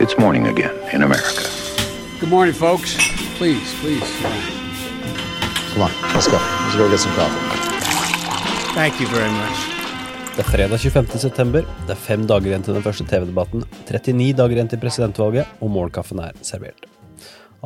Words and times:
It's 0.00 0.16
morning 0.16 0.46
again 0.46 0.76
in 0.92 1.02
America. 1.02 1.42
Good 2.20 2.30
morning, 2.30 2.54
folks. 2.54 2.94
Please, 3.36 3.74
please. 3.80 4.10
Come 5.72 5.82
on, 5.82 5.90
let's 6.14 6.28
go. 6.28 6.38
Let's 6.38 6.76
go 6.76 6.88
get 6.88 7.00
some 7.00 7.14
coffee. 7.14 7.42
Thank 8.76 9.00
you 9.00 9.08
very 9.08 9.30
much. 9.30 9.58
Det 10.36 10.44
er 10.44 10.50
fredag 10.50 10.78
25. 10.78 11.18
september. 11.18 11.66
Det 11.86 11.96
er 11.96 11.98
fem 11.98 12.26
dager 12.30 12.46
igjen 12.46 12.62
til 12.62 12.78
den 12.78 12.84
første 12.86 13.08
TV-debatten, 13.10 13.64
39 13.88 14.36
dager 14.38 14.54
igjen 14.54 14.70
til 14.70 14.80
presidentvalget, 14.84 15.50
og 15.58 15.74
morgenkaffen 15.74 16.22
er 16.22 16.38
servert. 16.46 16.86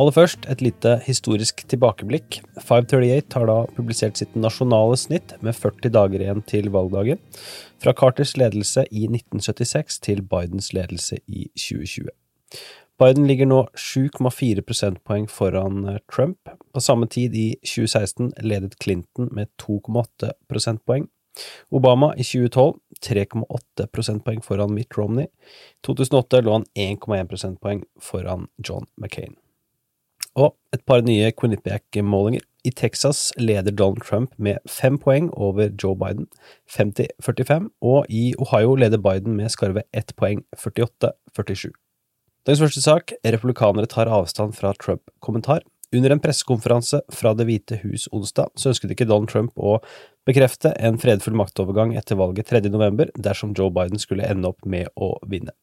Aller 0.01 0.17
først 0.17 0.49
et 0.49 0.65
lite 0.65 0.95
historisk 1.05 1.67
tilbakeblikk. 1.69 2.41
538 2.65 3.37
har 3.37 3.47
da 3.53 3.59
publisert 3.77 4.17
sitt 4.17 4.41
nasjonale 4.41 4.97
snitt 4.97 5.37
med 5.45 5.53
40 5.53 5.93
dager 5.93 6.25
igjen 6.25 6.41
til 6.49 6.73
valgdagen, 6.73 7.21
fra 7.77 7.93
Carters 7.93 8.39
ledelse 8.41 8.89
i 8.89 9.05
1976 9.05 10.01
til 10.09 10.25
Bidens 10.25 10.73
ledelse 10.73 11.21
i 11.29 11.51
2020. 11.61 12.09
Biden 13.03 13.27
ligger 13.27 13.49
nå 13.51 13.63
7,4 13.75 14.63
prosentpoeng 14.63 15.27
foran 15.31 15.85
eh, 15.89 15.99
Trump. 16.17 16.39
På 16.75 16.81
samme 16.81 17.07
tid 17.07 17.35
i 17.35 17.49
2016 17.65 18.33
ledet 18.39 18.79
Clinton 18.83 19.29
med 19.33 19.49
2,8 19.63 20.31
prosentpoeng. 20.49 21.09
Obama 21.71 22.13
i 22.17 22.25
2012 22.25 22.75
3,8 23.07 23.87
prosentpoeng 23.87 24.43
foran 24.45 24.75
Mitt 24.75 24.99
Romney. 24.99 25.25
I 25.25 25.87
2008 25.87 26.41
lå 26.41 26.53
han 26.53 26.67
1,1 26.79 27.29
prosentpoeng 27.29 27.85
foran 28.01 28.47
John 28.69 28.87
McCain. 28.97 29.35
Og 30.37 30.55
et 30.73 30.85
par 30.87 31.03
nye 31.05 31.33
Quinnipiac-målinger. 31.33 32.45
I 32.65 32.71
Texas 32.71 33.33
leder 33.37 33.73
Donald 33.73 34.05
Trump 34.07 34.39
med 34.39 34.63
fem 34.71 34.99
poeng 34.99 35.33
over 35.35 35.73
Joe 35.83 35.97
Biden, 35.99 36.29
50-45, 36.71 37.69
og 37.83 38.07
i 38.09 38.35
Ohio 38.39 38.77
leder 38.79 39.03
Biden 39.03 39.35
med 39.37 39.51
skarve 39.51 39.83
ett 39.93 40.15
poeng, 40.17 40.45
48-47. 40.57 41.73
Dagens 42.43 42.59
første 42.59 42.81
sak, 42.83 43.13
republikanere 43.23 43.87
tar 43.87 44.09
avstand 44.11 44.57
fra 44.59 44.73
Trump-kommentar. 44.75 45.61
Under 45.95 46.11
en 46.11 46.19
pressekonferanse 46.19 46.99
fra 47.15 47.31
Det 47.39 47.45
hvite 47.47 47.77
hus 47.85 48.09
onsdag 48.11 48.49
så 48.59 48.73
ønsket 48.73 48.91
ikke 48.91 49.07
Donald 49.07 49.31
Trump 49.31 49.53
å 49.55 49.77
bekrefte 50.27 50.73
en 50.75 50.99
fredfull 50.99 51.37
maktovergang 51.39 51.93
etter 51.95 52.19
valget 52.19 52.51
3. 52.51 52.65
november 52.67 53.13
dersom 53.15 53.53
Joe 53.55 53.71
Biden 53.71 54.03
skulle 54.03 54.27
ende 54.27 54.51
opp 54.51 54.67
med 54.67 54.91
å 54.99 55.13
vinne. 55.23 55.55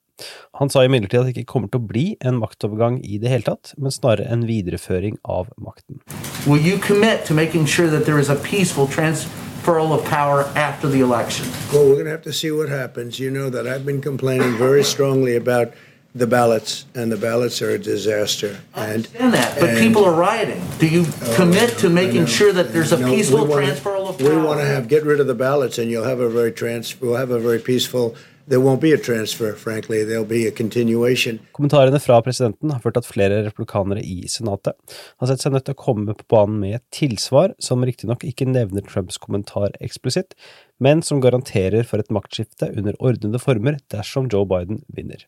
Han 0.61 0.71
sa 0.71 0.85
imidlertid 0.87 1.19
at 1.19 1.27
det 1.27 1.33
ikke 1.35 1.51
kommer 1.51 1.73
til 1.73 1.81
å 1.83 1.89
bli 1.89 2.05
en 2.23 2.39
maktovergang 2.39 3.01
i 3.03 3.19
det 3.19 3.33
hele 3.33 3.47
tatt, 3.49 3.73
men 3.75 3.91
snarere 3.91 4.31
en 4.31 4.47
videreføring 4.47 5.19
av 5.27 5.51
makten. 5.59 5.99
Will 6.47 6.63
you 6.63 6.79
commit 6.79 7.27
to 7.27 7.35
making 7.35 7.67
sure 7.67 7.91
that 7.91 8.07
there 8.07 8.23
is 8.23 8.31
a 8.31 8.39
peaceful 8.39 8.87
transferal 8.87 9.91
of 9.91 10.07
power 10.07 10.47
after 10.55 10.87
the 10.87 11.03
election? 11.03 11.43
Well, 11.73 11.91
we're 11.91 11.99
going 11.99 12.07
to 12.07 12.15
have 12.15 12.23
to 12.23 12.31
see 12.31 12.55
what 12.55 12.71
happens. 12.71 13.19
You 13.19 13.35
know 13.35 13.49
that 13.51 13.67
I've 13.67 13.85
been 13.85 13.99
complaining 13.99 14.55
very 14.55 14.85
strongly 14.87 15.35
about 15.35 15.75
the 16.15 16.27
ballots, 16.27 16.85
and 16.95 17.11
the 17.11 17.17
ballots 17.17 17.61
are 17.61 17.69
a 17.71 17.77
disaster. 17.79 18.57
I 18.73 18.93
understand 18.93 19.33
that, 19.33 19.59
but 19.59 19.77
people 19.77 20.03
are 20.05 20.13
rioting. 20.13 20.61
Do 20.79 20.87
you 20.87 21.05
commit 21.35 21.77
to 21.79 21.89
making 21.89 22.25
sure 22.25 22.51
that 22.53 22.73
there's 22.73 22.91
a 22.91 22.97
No, 22.97 23.09
we 23.09 23.15
peaceful 23.17 23.45
wanna- 23.45 23.67
transfer 23.67 23.95
of 23.95 24.19
We 24.21 24.35
want 24.35 24.59
to 24.59 24.65
have 24.65 24.87
get 24.87 25.03
rid 25.05 25.19
of 25.19 25.27
the 25.27 25.35
ballots, 25.35 25.77
and 25.77 25.91
you'll 25.91 26.05
have 26.05 26.19
a 26.19 26.29
very 26.29 26.51
trans. 26.51 26.99
We'll 27.01 27.15
have 27.15 27.29
a 27.31 27.39
very 27.39 27.59
peaceful. 27.59 28.15
There 28.47 28.59
won't 28.59 28.81
be 28.81 28.91
a 28.93 28.97
transfer, 28.97 29.53
frankly. 29.53 30.03
There'll 30.03 30.25
be 30.25 30.47
a 30.47 30.51
continuation. 30.51 31.39
Kommentarene 31.53 31.99
fra 32.01 32.19
presidenten 32.25 32.71
har 32.71 32.79
ført 32.79 32.93
til 32.97 33.03
at 33.05 33.05
flere 33.05 33.43
republikanere 33.45 34.01
i 34.01 34.25
senatet 34.27 34.73
har 35.19 35.27
sett 35.27 35.43
seg 35.45 35.53
nødt 35.53 35.65
til 35.65 35.75
å 35.75 35.83
komme 35.85 36.15
på 36.17 36.25
banen 36.27 36.59
med 36.59 36.73
et 36.79 36.83
tilsvar 36.91 37.53
som 37.61 37.83
riktignok 37.85 38.23
ikke 38.25 38.49
nevner 38.49 38.81
Trumps 38.81 39.19
kommentar 39.21 39.69
eksplisitt, 39.79 40.33
men 40.79 41.03
som 41.03 41.21
garanterer 41.21 41.85
for 41.85 41.99
et 42.01 42.09
maktskifte 42.09 42.75
under 42.75 42.97
ordnede 42.99 43.37
former 43.39 43.77
dersom 43.93 44.27
Joe 44.33 44.45
Biden 44.49 44.81
vinner. 44.97 45.27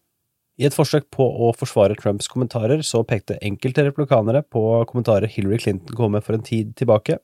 I 0.60 0.66
et 0.68 0.76
forsøk 0.76 1.06
på 1.16 1.24
å 1.24 1.50
forsvare 1.56 1.96
Trumps 1.98 2.28
kommentarer 2.30 2.84
så 2.86 3.02
pekte 3.08 3.38
enkelte 3.42 3.86
republikanere 3.88 4.44
på 4.44 4.62
kommentarer 4.90 5.32
Hillary 5.32 5.62
Clinton 5.64 5.96
kom 5.96 6.12
med 6.16 6.26
for 6.26 6.36
en 6.36 6.44
tid 6.46 6.76
tilbake. 6.78 7.18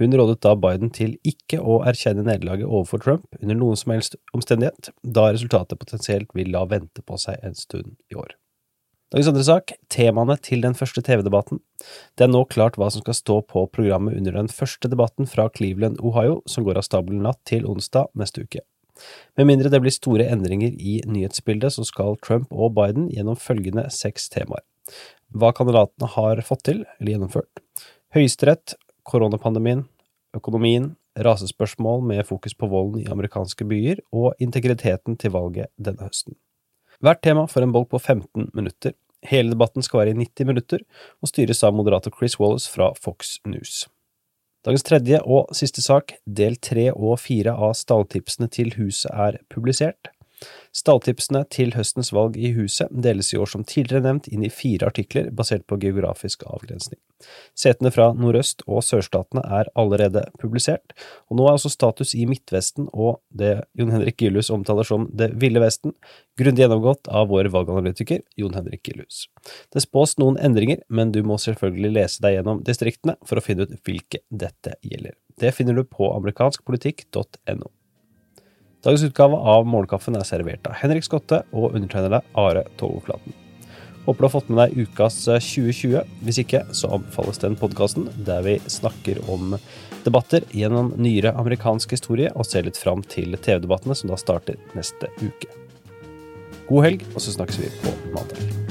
Hun 0.00 0.16
rådet 0.18 0.40
da 0.44 0.56
Biden 0.58 0.90
til 0.94 1.14
ikke 1.22 1.62
å 1.62 1.80
erkjenne 1.86 2.26
nederlaget 2.26 2.66
overfor 2.66 3.04
Trump 3.04 3.38
under 3.40 3.60
noen 3.60 3.78
som 3.78 3.94
helst 3.94 4.18
omstendighet, 4.34 4.90
da 5.06 5.30
resultatet 5.30 5.80
potensielt 5.80 6.34
vil 6.34 6.50
la 6.54 6.66
vente 6.68 7.04
på 7.06 7.20
seg 7.20 7.38
en 7.46 7.54
stund 7.58 7.94
i 8.10 8.18
år. 8.18 8.34
Dagens 9.14 9.30
andre 9.30 9.46
sak, 9.46 9.72
temaene 9.94 10.34
til 10.42 10.64
den 10.64 10.74
første 10.74 10.98
TV-debatten. 11.06 11.60
Det 12.18 12.26
er 12.26 12.32
nå 12.32 12.40
klart 12.50 12.74
hva 12.80 12.88
som 12.90 13.04
skal 13.04 13.14
stå 13.14 13.36
på 13.46 13.62
programmet 13.70 14.16
under 14.18 14.34
den 14.34 14.50
første 14.50 14.90
debatten 14.90 15.30
fra 15.30 15.46
Cleveland, 15.54 16.02
Ohio, 16.02 16.40
som 16.50 16.66
går 16.66 16.80
av 16.80 16.88
stabelen 16.88 17.22
natt 17.22 17.38
til 17.46 17.68
onsdag 17.70 18.10
neste 18.18 18.42
uke. 18.42 18.64
Med 19.38 19.48
mindre 19.48 19.70
det 19.72 19.80
blir 19.82 19.94
store 19.94 20.26
endringer 20.30 20.74
i 20.74 21.00
nyhetsbildet, 21.08 21.74
så 21.74 21.84
skal 21.86 22.18
Trump 22.24 22.52
og 22.52 22.74
Biden 22.76 23.08
gjennom 23.12 23.38
følgende 23.40 23.86
seks 23.94 24.28
temaer. 24.32 24.64
Hva 25.34 25.50
kandidatene 25.56 26.10
har 26.14 26.42
fått 26.46 26.66
til, 26.68 26.84
eller 26.98 27.14
gjennomført. 27.16 27.62
Høyesterett, 28.14 28.76
koronapandemien, 29.08 29.86
økonomien, 30.36 30.92
rasespørsmål 31.18 32.02
med 32.06 32.26
fokus 32.26 32.54
på 32.58 32.68
volden 32.70 33.02
i 33.02 33.10
amerikanske 33.10 33.66
byer, 33.70 34.02
og 34.14 34.34
integriteten 34.42 35.18
til 35.18 35.34
valget 35.34 35.70
denne 35.78 36.06
høsten. 36.06 36.38
Hvert 37.02 37.22
tema 37.26 37.48
får 37.50 37.66
en 37.66 37.74
bolk 37.74 37.90
på 37.90 37.98
15 38.00 38.50
minutter. 38.54 38.94
Hele 39.24 39.54
debatten 39.54 39.82
skal 39.82 40.02
være 40.02 40.14
i 40.14 40.20
90 40.20 40.50
minutter, 40.50 40.84
og 41.22 41.30
styres 41.30 41.64
av 41.64 41.74
moderator 41.74 42.14
Chris 42.14 42.38
Wallace 42.40 42.70
fra 42.70 42.92
Fox 42.98 43.38
News. 43.48 43.86
Dagens 44.64 44.86
tredje 44.86 45.18
og 45.28 45.50
siste 45.52 45.82
sak, 45.84 46.14
del 46.24 46.54
tre 46.56 46.86
og 46.94 47.18
fire 47.20 47.52
av 47.52 47.74
stalltipsene 47.76 48.48
til 48.48 48.70
huset 48.78 49.10
er 49.12 49.36
publisert. 49.52 50.08
Stalltipsene 50.74 51.44
til 51.54 51.72
høstens 51.76 52.10
valg 52.14 52.36
i 52.36 52.50
huset 52.56 52.90
deles 52.90 53.30
i 53.32 53.38
år 53.38 53.50
som 53.50 53.62
tidligere 53.64 54.02
nevnt 54.08 54.26
inn 54.32 54.42
i 54.44 54.50
fire 54.52 54.88
artikler 54.90 55.30
basert 55.30 55.66
på 55.70 55.78
geografisk 55.82 56.42
avgrensning. 56.48 56.98
Setene 57.56 57.92
fra 57.94 58.10
Nordøst- 58.18 58.64
og 58.66 58.82
sørstatene 58.84 59.44
er 59.46 59.70
allerede 59.78 60.24
publisert, 60.42 60.92
og 61.30 61.38
nå 61.38 61.46
er 61.46 61.56
også 61.56 61.70
status 61.72 62.14
i 62.18 62.26
Midtvesten 62.28 62.88
og 62.92 63.20
det 63.30 63.54
Jon 63.78 63.94
Henrik 63.94 64.18
Gillhus 64.20 64.50
omtaler 64.52 64.88
som 64.88 65.06
Det 65.14 65.30
ville 65.40 65.62
Vesten, 65.62 65.94
grundig 66.38 66.64
gjennomgått 66.64 67.08
av 67.08 67.30
vår 67.30 67.48
valganalytiker 67.54 68.24
Jon 68.40 68.58
Henrik 68.58 68.82
Gillhus. 68.88 69.28
Det 69.72 69.84
spås 69.84 70.18
noen 70.18 70.40
endringer, 70.42 70.82
men 70.88 71.14
du 71.14 71.22
må 71.22 71.38
selvfølgelig 71.38 71.94
lese 71.94 72.24
deg 72.24 72.40
gjennom 72.40 72.64
distriktene 72.66 73.16
for 73.24 73.38
å 73.38 73.44
finne 73.44 73.68
ut 73.68 73.78
hvilke 73.86 74.24
dette 74.28 74.76
gjelder. 74.82 75.14
Det 75.38 75.54
finner 75.54 75.78
du 75.78 75.86
på 75.86 76.10
amerikanskpolitikk.no. 76.18 77.70
Dagens 78.84 79.02
utgave 79.06 79.36
av 79.36 79.64
Morgenkaffen 79.64 80.16
er 80.18 80.26
servert 80.28 80.66
av 80.68 80.76
Henrik 80.76 81.06
Skotte 81.06 81.40
og 81.56 81.72
undertegnede 81.72 82.20
Are 82.36 82.66
Togoflaten. 82.76 83.32
Håper 84.04 84.20
du 84.20 84.26
har 84.26 84.32
fått 84.34 84.50
med 84.52 84.58
deg 84.60 84.82
ukas 84.84 85.16
2020. 85.24 86.02
Hvis 86.26 86.40
ikke, 86.42 86.60
så 86.76 86.90
anbefales 86.92 87.40
den 87.40 87.56
podkasten 87.56 88.10
der 88.26 88.44
vi 88.44 88.58
snakker 88.68 89.22
om 89.32 89.56
debatter 90.04 90.44
gjennom 90.52 90.92
nyere 91.00 91.32
amerikansk 91.40 91.96
historie 91.96 92.28
og 92.36 92.44
ser 92.44 92.68
litt 92.68 92.80
fram 92.80 93.00
til 93.08 93.38
TV-debattene 93.38 93.96
som 93.96 94.12
da 94.12 94.20
starter 94.20 94.60
neste 94.76 95.08
uke. 95.24 95.48
God 96.68 96.84
helg, 96.84 97.08
og 97.14 97.24
så 97.24 97.32
snakkes 97.38 97.64
vi 97.64 97.72
på 97.80 97.96
mandag. 98.12 98.63